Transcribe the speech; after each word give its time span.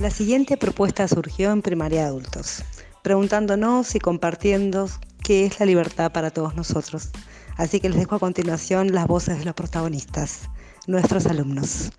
La 0.00 0.08
siguiente 0.08 0.56
propuesta 0.56 1.06
surgió 1.06 1.52
en 1.52 1.60
Primaria 1.60 2.06
Adultos, 2.06 2.64
preguntándonos 3.02 3.94
y 3.94 3.98
compartiendo 3.98 4.86
qué 5.22 5.44
es 5.44 5.60
la 5.60 5.66
libertad 5.66 6.10
para 6.10 6.30
todos 6.30 6.56
nosotros. 6.56 7.10
Así 7.58 7.80
que 7.80 7.90
les 7.90 7.98
dejo 7.98 8.14
a 8.14 8.18
continuación 8.18 8.94
las 8.94 9.06
voces 9.06 9.40
de 9.40 9.44
los 9.44 9.52
protagonistas, 9.52 10.48
nuestros 10.86 11.26
alumnos. 11.26 11.92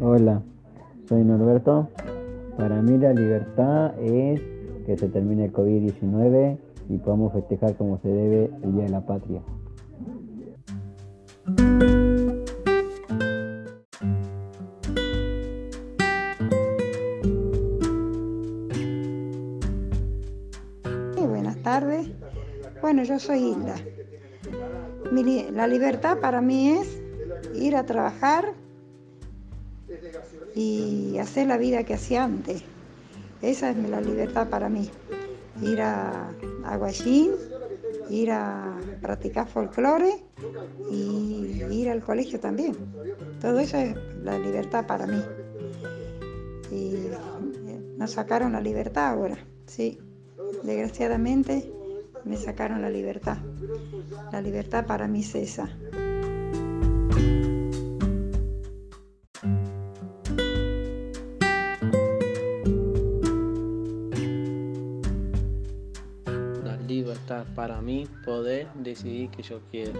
Hola, 0.00 0.42
soy 1.08 1.22
Norberto. 1.22 1.88
Para 2.58 2.82
mí 2.82 2.98
la 2.98 3.12
libertad 3.12 3.96
es 4.00 4.40
que 4.84 4.96
se 4.96 5.08
termine 5.08 5.46
el 5.46 5.52
COVID-19 5.52 6.58
y 6.88 6.98
podamos 6.98 7.32
festejar 7.32 7.76
como 7.76 7.98
se 7.98 8.08
debe 8.08 8.50
el 8.62 8.72
Día 8.74 8.84
de 8.84 8.90
la 8.90 9.06
Patria. 9.06 9.42
buenas 21.26 21.56
tardes. 21.62 22.10
Bueno, 22.80 23.04
yo 23.04 23.18
soy 23.18 23.38
Hilda. 23.38 23.74
la 25.52 25.66
libertad 25.66 26.18
para 26.18 26.40
mí 26.40 26.70
es 26.70 27.00
ir 27.54 27.76
a 27.76 27.84
trabajar 27.84 28.52
y 30.54 31.18
hacer 31.18 31.46
la 31.46 31.56
vida 31.56 31.84
que 31.84 31.94
hacía 31.94 32.24
antes. 32.24 32.64
Esa 33.42 33.70
es 33.70 33.76
la 33.76 34.00
libertad 34.00 34.48
para 34.48 34.68
mí. 34.68 34.88
Ir 35.60 35.82
a, 35.82 36.30
a 36.64 36.78
ir 38.08 38.30
a 38.30 38.78
practicar 39.00 39.48
folclore 39.48 40.24
y 40.90 41.62
ir 41.70 41.90
al 41.90 42.02
colegio 42.02 42.40
también. 42.40 42.76
Todo 43.40 43.58
eso 43.58 43.76
es 43.76 43.96
la 44.22 44.38
libertad 44.38 44.86
para 44.86 45.06
mí. 45.06 45.22
Y 46.70 47.08
nos 47.96 48.12
sacaron 48.12 48.52
la 48.52 48.60
libertad 48.60 49.08
ahora, 49.08 49.38
sí. 49.66 49.98
Desgraciadamente 50.62 51.72
me 52.24 52.36
sacaron 52.36 52.82
la 52.82 52.90
libertad. 52.90 53.38
La 54.30 54.40
libertad 54.40 54.86
para 54.86 55.08
mí 55.08 55.20
es 55.20 55.60
para 67.54 67.80
mí 67.80 68.06
poder 68.24 68.68
decidir 68.74 69.30
que 69.30 69.42
yo 69.42 69.60
quiero. 69.70 69.98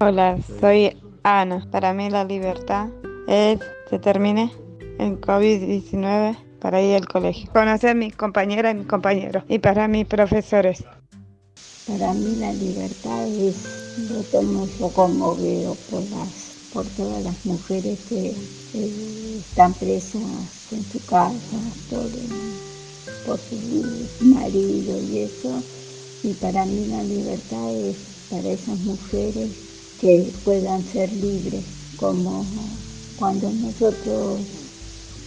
Hola, 0.00 0.38
soy 0.60 0.96
Ana. 1.22 1.64
Para 1.70 1.92
mí 1.94 2.10
la 2.10 2.24
libertad 2.24 2.88
es 3.28 3.60
que 3.88 3.98
termine 3.98 4.50
el 4.98 5.20
COVID-19 5.20 6.36
para 6.60 6.80
ir 6.80 6.96
al 6.96 7.06
colegio, 7.06 7.50
conocer 7.52 7.90
a 7.90 7.94
mis 7.94 8.16
compañeras 8.16 8.74
y 8.74 8.78
mis 8.78 8.86
compañeros 8.86 9.44
y 9.48 9.58
para 9.58 9.86
mis 9.88 10.06
profesores. 10.06 10.84
Para 11.86 12.14
mí 12.14 12.36
la 12.36 12.52
libertad 12.52 13.26
es 13.26 13.56
lo 14.08 14.22
tomo 14.30 14.68
yo 14.78 14.88
conmovido 14.90 15.76
por, 15.90 16.00
las, 16.10 16.28
por 16.72 16.86
todas 16.86 17.24
las 17.24 17.44
mujeres 17.44 17.98
que 18.08 18.34
están 18.72 19.74
presas 19.74 20.22
en 20.70 20.84
su 20.92 21.04
casa, 21.06 21.58
por 23.26 23.38
su 23.38 24.24
marido 24.24 25.02
y 25.02 25.18
eso. 25.18 25.60
Y 26.22 26.32
para 26.34 26.64
mí 26.64 26.86
la 26.86 27.02
libertad 27.02 27.74
es 27.74 27.96
para 28.30 28.48
esas 28.48 28.78
mujeres 28.78 29.50
que 30.00 30.32
puedan 30.44 30.84
ser 30.84 31.12
libres, 31.12 31.64
como 31.96 32.46
cuando 33.18 33.50
nosotros 33.50 34.40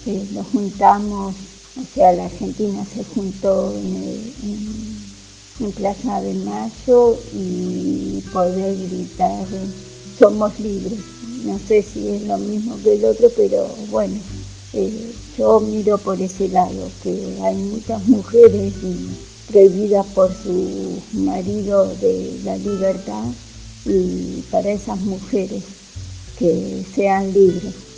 eh, 0.05 0.25
nos 0.31 0.47
juntamos, 0.47 1.35
o 1.77 1.93
sea, 1.93 2.13
la 2.13 2.25
Argentina 2.25 2.85
se 2.85 3.03
juntó 3.03 3.73
en 3.75 5.14
en 5.59 5.71
Plaza 5.71 6.21
de 6.21 6.33
Mayo 6.33 7.17
y 7.33 8.21
poder 8.33 8.75
gritar 8.75 9.45
somos 10.17 10.59
libres. 10.59 10.99
No 11.43 11.59
sé 11.59 11.83
si 11.83 12.07
es 12.09 12.23
lo 12.23 12.37
mismo 12.37 12.77
que 12.83 12.95
el 12.95 13.05
otro, 13.05 13.29
pero 13.35 13.67
bueno, 13.91 14.15
eh, 14.73 15.13
yo 15.37 15.59
miro 15.59 15.97
por 15.97 16.19
ese 16.21 16.49
lado, 16.49 16.89
que 17.03 17.37
hay 17.41 17.55
muchas 17.55 18.05
mujeres 18.07 18.73
prohibidas 19.47 20.05
por 20.07 20.33
su 20.33 20.99
marido 21.13 21.87
de 22.01 22.39
la 22.43 22.57
libertad 22.57 23.25
y 23.85 24.41
para 24.49 24.71
esas 24.71 24.99
mujeres 25.01 25.63
que 26.39 26.83
sean 26.95 27.31
libres. 27.33 27.94